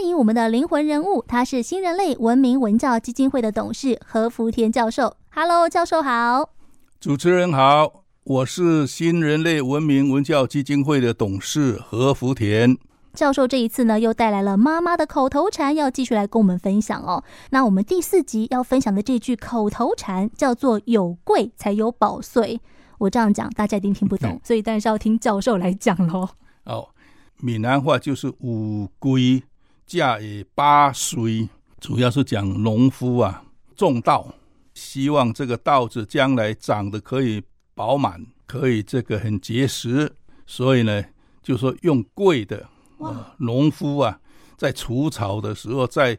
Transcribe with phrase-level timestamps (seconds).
[0.00, 5.14] 欢迎我们的灵魂人物，他是新人类文明文教基金会的董事何福田教授。
[5.28, 6.48] Hello，教授好。
[6.98, 12.78] 主持人好，我是新人类文明文教基金会的董事何福田。
[13.12, 17.22] 教授这一次呢，又带来了妈妈的口头禅，要继续来跟我们分享哦。
[17.50, 22.58] 那我们第四集要分享的这句口头禅叫做“有贵才有宝岁”。
[22.96, 26.30] 我这样讲，大家一定听不懂，嗯、所以当然是要听教授来讲喽。
[26.64, 26.88] 哦，
[27.36, 29.42] 闽南话就是“有贵
[29.98, 31.48] 才会宝岁”，
[31.80, 33.42] 主要是讲农夫啊
[33.74, 34.32] 种稻，
[34.74, 37.42] 希望这个稻子将来长得可以
[37.74, 40.12] 饱满，可以这个很结实，
[40.46, 41.04] 所以呢，
[41.42, 42.68] 就说用贵的。
[43.00, 44.20] 啊，农夫啊，
[44.58, 46.18] 在除草的时候，在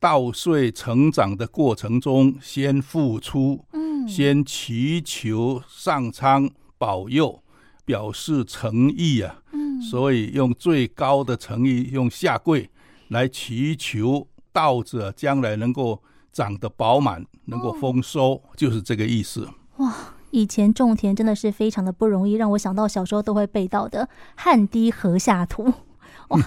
[0.00, 7.40] 稻穗成长的过程中，先付出，嗯，先祈求上苍保佑，
[7.84, 12.68] 表示诚意啊，嗯，所以用最高的诚意，用下跪
[13.08, 19.48] 来祈求稻子啊，将来能够长得饱满，能够丰收，哦，就是这个意思。
[19.76, 19.94] 哇，
[20.30, 25.72] 以前种田真的是非常的不容易，让我想到小时候都会背到的“汗滴禾下土”。
[26.28, 26.38] 哇！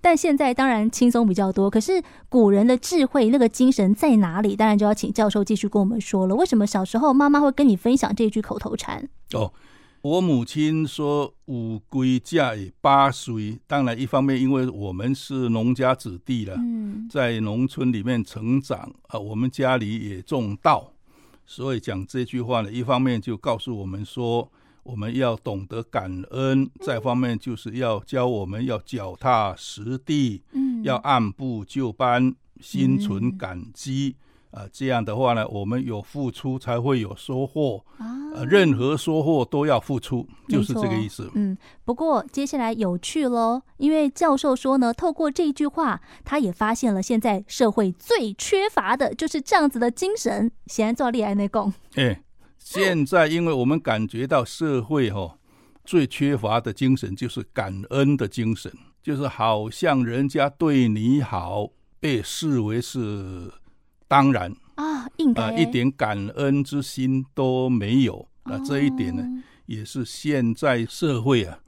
[0.00, 1.68] 但现在当然轻松比较多。
[1.68, 4.56] 可是古人的智慧那个精神在哪里？
[4.56, 6.34] 当然就要请教授继续跟我们说了。
[6.34, 9.06] 为什么小时候妈妈会跟你分享这句口头禅？
[9.34, 9.52] 哦，
[10.00, 13.58] 我母亲说“有贵才会宝岁”。
[13.66, 20.92] 当然，一方面因为我们是农家子弟了，嗯，在农村里面成长啊，我们家里也种稻，
[21.44, 24.50] 所以讲这句话呢，一方面就告诉我们说。
[24.84, 34.16] 我们要懂得感恩，再方面就是要教我们要脚踏实地，嗯，要按部就班，心存感激，
[34.50, 41.30] 呃，这样的话呢，我们有付出才会有收获，啊，呃、任何收获都要付出，就是这个意思。
[41.34, 50.50] 嗯，不过接下来有趣喽，因为教授说呢，透过这句话，他也发现了现在社会最缺乏的就是这样子的精神。
[50.66, 52.22] 先做恋爱内功，哎。
[52.60, 55.38] 现在，因为我们感觉到社会哈
[55.86, 58.70] 最缺乏的精神就是感恩的精神，
[59.02, 63.50] 就是好像人家对你好被视为是
[64.08, 68.26] 当然啊，应该、呃、一点感恩之心都没有。
[68.44, 69.22] 那这一点呢，
[69.66, 71.60] 也是现在社会啊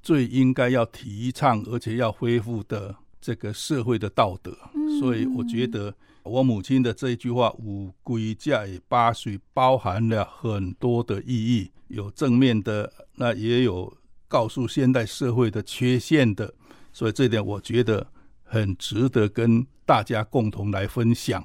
[0.00, 4.56] 最应该要提倡而且要恢复的这个社会的道德。
[4.98, 5.94] 所以我觉得。
[6.24, 13.90] 我母亲的这一句话“有贵才会宝岁”包含了很多的意义，有正面的，那也有
[14.26, 16.52] 告诉现代社会的缺陷的，
[16.92, 18.06] 所以这点我觉得
[18.44, 21.42] 很值得跟大家共同来分享。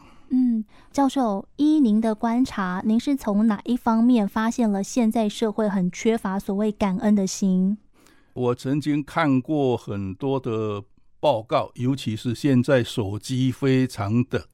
[0.64, 7.78] 嗯，教授，依您的观察，您是从哪一方面发现了现在社会很缺乏所谓感恩的心？
[8.34, 10.84] 我曾经看过很多的
[11.20, 14.46] 报告，尤其是现在手机非常的。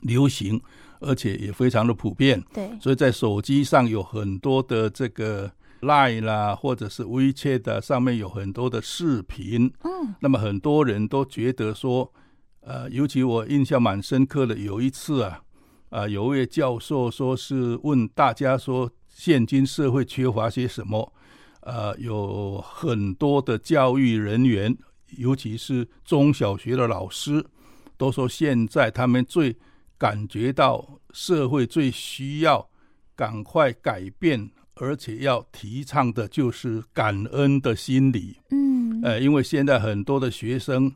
[0.00, 0.60] 流行，
[1.00, 2.42] 而且也非常的普遍。
[2.52, 5.50] 对，所以在手机上有很多的这个
[5.80, 9.72] Line 啦，或者是 WeChat 的上面有很多的视频。
[9.82, 12.12] 嗯，那么很多人都觉得说，
[12.60, 15.40] 呃，尤其我印象蛮深刻的，有一次啊，
[15.94, 21.12] 啊、呃，有位教授说是问大家说，现今社会缺乏些什么？
[21.60, 24.76] 呃，有很多的教育人员，
[25.16, 27.46] 尤其是中小学的老师，
[27.96, 29.56] 都说现在他们最
[29.96, 32.68] 感觉到社会最需要
[33.14, 38.36] 赶快改变，而且要提倡的就是感恩的心理。
[38.50, 40.92] 嗯，呃，因为现在很多的学生，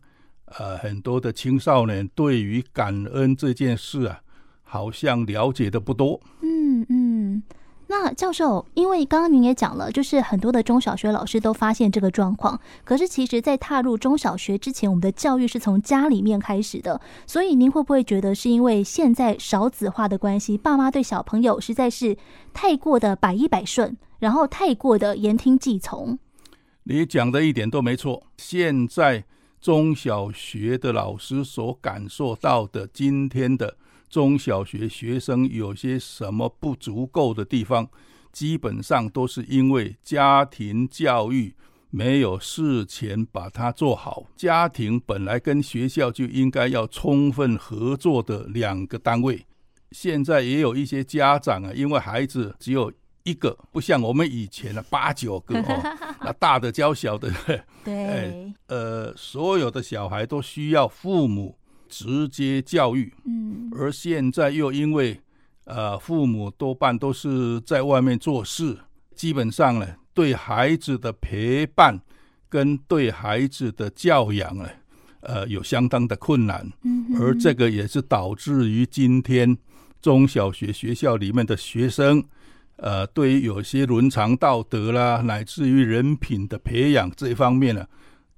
[0.47, 4.21] 呃，很多的青少年对于感恩这件事啊，
[4.69, 6.21] 好像了解的不多。
[6.43, 7.43] 嗯嗯。
[7.91, 12.61] 那教授，因为刚刚您也讲了，就是很多的中小学老师都发现这个状况。
[12.85, 17.01] 可是，其实，在踏入中小学之前，我们的教育是从家里面开始的。
[17.27, 22.15] 所以，您会不会觉得是因为现在少子化的关系，爸妈对小朋友实在是
[22.53, 26.19] 太过的百依百顺，然后太过的言听计从？
[26.83, 28.23] 你讲的一点都没错。
[28.37, 29.25] 现在
[29.63, 33.79] 中小学的老师所感受到的，今天的。
[34.09, 37.89] 中小学学生有些什么不足够的地方，
[38.33, 41.55] 基本上都是因为家庭教育
[41.91, 44.25] 没有事前把它做好。
[44.37, 49.45] 家庭本来跟学校就应该要充分合作的两个单位，
[49.93, 52.93] 现在也有一些家长啊，因为孩子只有
[53.25, 57.31] 一个，不像我们以前的八九个哦， 那大的教小的，
[57.85, 61.58] 对，哎，呃，所有的小孩都需要父母。
[61.89, 65.21] 直接教育，嗯，而现在又因为，
[65.65, 68.77] 呃，父母多半都是在外面做事，
[69.15, 72.01] 基本上呢，对孩子的陪伴
[72.49, 74.69] 跟对孩子的教养呢，
[75.21, 76.71] 呃有相当的困难。
[77.19, 79.57] 而这个也是导致于今天
[80.01, 82.23] 中小学学校里面的学生，
[82.77, 87.85] 呃，对于有些伦常道德啦，乃至于人品的培养这一方面呢，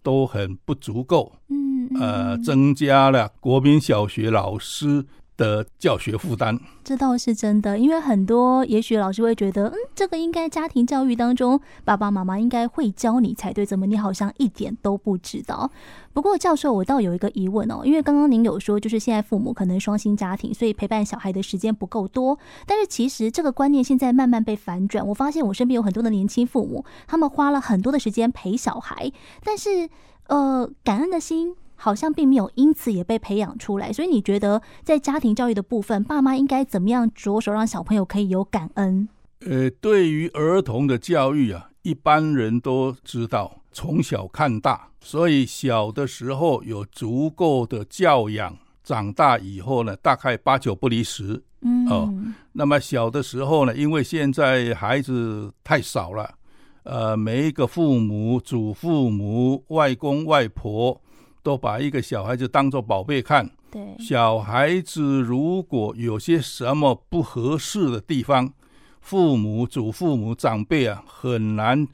[0.03, 1.37] 都很不足够。
[1.49, 1.60] 嗯，
[1.99, 5.05] 呃，增加了国民小学老师
[5.37, 7.79] 的教学负担，这倒是真的。
[7.79, 15.71] 因为很多也许老师会觉得，嗯，这个应该家庭教育当中，爸爸妈妈应该会教你才对，怎么你好像一点都不知道？
[16.13, 22.39] 不过教授，我倒有一个疑问哦，因为刚刚您有说，就是现在父母可能双薪家庭，所以陪伴小孩的时间不够多。
[22.67, 29.11] 但是其实这个观念现在慢慢被反转，我发现我身边有很多的年轻父母，他们花了很多的时间陪小孩，
[29.43, 29.89] 但是
[30.27, 31.57] 呃，感恩的心。
[31.83, 39.09] 好像并没有因此也被培养出来，所以你觉得在家庭教育的部分，爸妈应该怎么样着手让小朋友可以有感恩？
[39.47, 48.55] 呃，对于儿童的教育啊，一般人都知道从小看大，所以小的时候有足够的教养，
[48.85, 51.43] 长大以后呢，大概八九不离十。
[51.63, 52.13] 嗯哦，
[52.53, 56.35] 那么小的时候呢，因为现在孩子太少了，
[56.83, 61.01] 呃，每一个父母、祖父母、外公外婆。
[61.43, 63.51] 都把一个小孩子当做宝贝看。
[63.71, 68.53] 对，小孩子如果有些什么不合适的地方，
[69.01, 71.87] 父母、祖父母、长辈啊，很难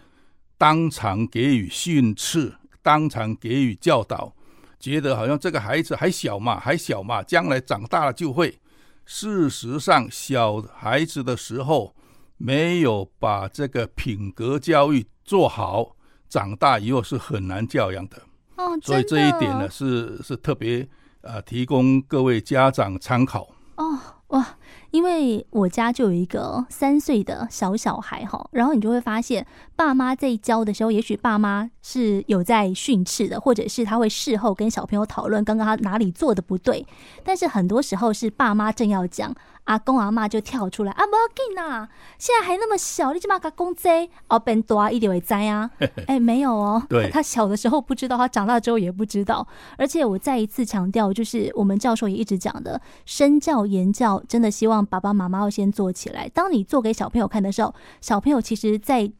[0.56, 4.34] 当场给予训斥，当场给予教导，
[4.80, 8.58] 觉得好像这个孩子还小嘛，还小嘛，将来长大了就会。
[9.04, 11.94] 事实上，小孩子的时候
[12.38, 15.94] 没有把这个品格教育做好，
[16.28, 18.20] 长大以后是很难教养的。
[18.56, 20.86] 哦，所以这一点呢，是是特别
[21.20, 23.48] 呃，提供各位家长参考。
[23.76, 23.98] 哦，
[24.28, 24.46] 哇，
[24.90, 36.86] 因为我家就有一个三岁的小小孩哈，然后你就会发现，爸妈在教的时候，也许爸妈是有在训斥的，或者是他会事后跟小朋友讨论刚刚他哪里做的不对，
[37.24, 39.34] 但是很多时候是爸妈正要讲。
[39.66, 41.88] 阿公阿妈就跳出来啊，不要紧呐，
[42.20, 45.68] 现在还那么小，你起码给公贼哦，变大一点会知啊。
[46.06, 49.44] 哎，没有哦，对，他小的时候不知道，他长大之后也不知道。
[49.76, 56.28] 而且我再一次强调，就是我们教授也一直讲的，身教言教，真的希望爸爸妈妈要先做起来。
[56.28, 59.10] 当你做给小朋友看的时候，小朋友其实在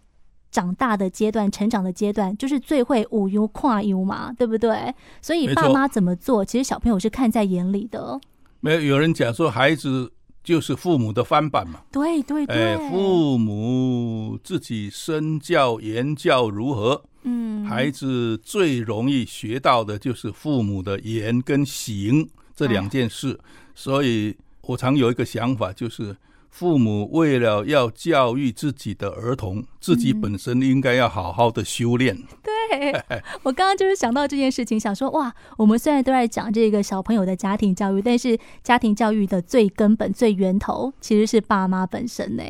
[0.50, 4.94] 长大的阶段、成长的阶段，就是最会无忧跨忧嘛，对不对？
[5.20, 8.18] 所以爸妈怎么做，其实小朋友是看在眼里的。
[8.60, 10.12] 没有，有人讲说孩子。
[10.46, 23.44] 就是父母的翻版嘛，对对对，哎，父母自己身教言教如何，嗯，孩子最容易学到的就是父母的言跟行这两件事，哎，
[23.74, 24.36] 所以
[24.68, 26.16] 我常有一个想法，就是。
[26.48, 32.16] 父母为了要教育自己的儿童，自己本身应该要好好的修炼。
[32.16, 33.04] 嗯、对，
[33.42, 42.42] 我刚刚就是想到这件事情，想说哇，我们虽然都在讲这个小朋友的家庭教育，但是家庭教育的最根本、最源头其实是爸妈本身呢。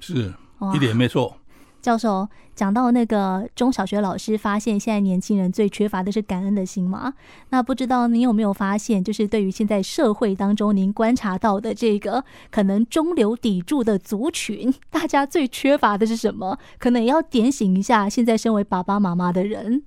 [0.00, 0.32] 是，
[0.74, 1.36] 一点没错。
[1.84, 7.12] 教授讲到那个中小学老师发现，现在年轻人最缺乏的是感恩的心吗？
[7.50, 16.58] 那不知道您有没有发现，就是对于现在社会当中您观察到的这个可能中流砥柱的族群，大家最缺乏的是什么？
[16.78, 19.82] 可能也要点醒一下现在身为爸爸妈妈的人。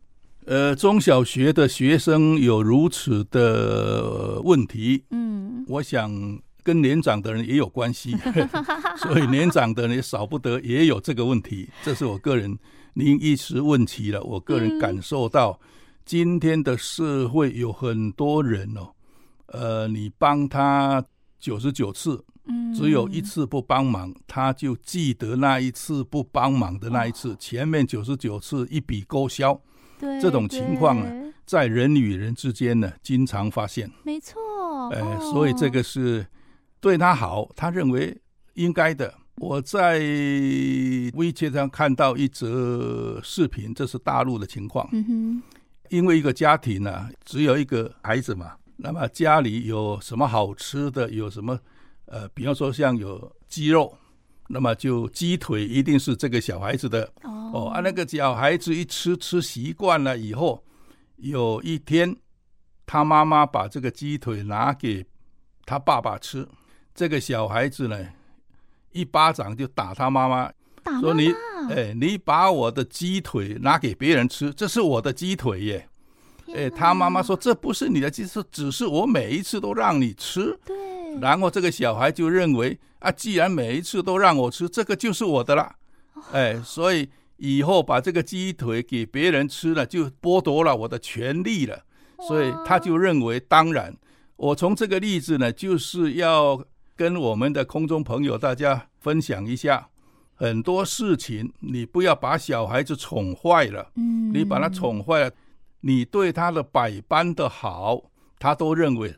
[0.46, 6.38] 呃，中小学的学生有如此的问题，嗯，我想。
[6.68, 8.14] 跟年长的人也有关系，
[9.00, 11.70] 所以年长的人也少不得也有这个问题。
[11.82, 12.60] 这是我个人，
[12.94, 15.58] 您一时问起了，我个人感受到，
[16.04, 18.92] 今天的社会有很多人哦，
[19.46, 21.02] 呃，你帮他
[21.40, 22.22] 九十九次，
[22.76, 29.58] 只有一次不帮忙，他就记得那一次不帮忙的那一次，前面九十九次一笔勾销。
[29.98, 33.90] 对，这种情况呢，在人与人之间呢，经常发现。
[34.04, 34.38] 没错，
[34.92, 36.28] 呃，所以这个是。
[36.80, 38.16] 对他好，他认为
[38.54, 39.14] 应该的。
[39.40, 44.90] 我在 WeChat 上看到一则视频，这是大陆的情况。
[44.92, 45.42] 嗯哼，
[45.90, 51.60] 因为一个家庭呢、啊，只有一个孩子嘛，那么家里有什么好吃的，有什么
[52.06, 53.96] 呃，比方说像有鸡肉，
[54.48, 57.04] 那么就鸡腿一定是这个小孩子的。
[57.22, 60.64] 哦，哦啊，那个小孩子一吃吃习惯了以后，
[61.18, 62.16] 有一天
[62.88, 65.06] 他妈妈把这个鸡腿拿给
[65.64, 66.48] 他爸爸吃。
[66.98, 68.08] 这个小孩子呢，
[68.92, 70.52] 一巴掌就打他妈妈，
[70.84, 71.32] 打妈妈，说你，
[71.70, 75.88] 哎，你把我的鸡腿拿给别人吃，这是我的鸡腿耶。
[76.56, 80.58] 哎，他妈妈说这不是你的鸡腿，只是我每一次都让你吃。
[80.66, 80.76] 对。
[81.22, 85.76] 然后这个小孩就认为啊，既然每一次都让我吃，这个就是我的了。
[86.32, 91.80] 哎，所以以后把这个鸡腿给别人吃了，就剥夺了我的权利了。
[92.28, 93.96] 所以他就认为，当然，
[94.36, 96.60] 我从这个例子呢，就是要
[96.98, 99.88] 跟我们的空中朋友大家分享一下，
[100.34, 105.32] 很多事情你不要把小孩子宠坏了，嗯，你把他宠坏了，
[105.82, 108.02] 你对他的百般的好，
[108.40, 109.16] 他都认为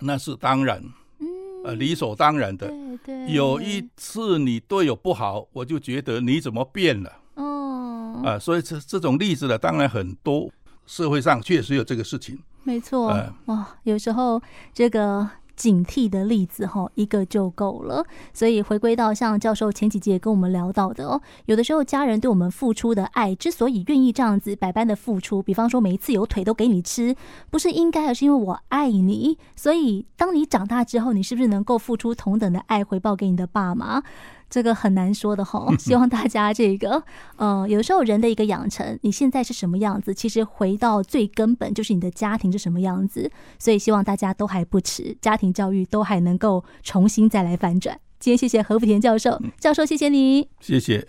[0.00, 0.82] 那是当然，
[1.20, 1.26] 嗯，
[1.64, 2.66] 呃，理所当然的。
[2.66, 3.32] 对对。
[3.32, 7.12] 有一次你对我不好，我就觉得你怎么变了？
[7.36, 10.50] 哦，啊，所以这这种例子呢，当然很多。
[10.86, 13.06] 社会上确实有这个事情，没错。
[13.06, 14.38] 哇、哦，有时候
[14.74, 18.04] 这个警惕的例子哈，一个就够了。
[18.32, 27.14] 所以回归到像教授前几节跟我们聊到的哦，有的时候家人对我们付出的爱，之所以愿意这样子百般的付出，比方说每一次有腿都给你吃，
[27.50, 29.38] 不是应该，而是因为我爱你。
[29.56, 34.02] 所以当你长大之后，你是不是能够付出同等的爱回报给你的爸妈？
[34.54, 37.02] 这个很难说的哈，希望大家这个，
[37.34, 47.98] 呃，有时候人的一个养成，你现在是什么样子，其实回到最根本就是你的家庭是什么样子，所以希望大家都还不迟，家庭教育都还能够重新再来反转。
[48.20, 51.08] 今天谢谢何福田教授，教授谢谢你，谢谢。